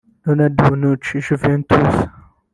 [0.23, 1.93] Leonardo Bonuci (Juventus)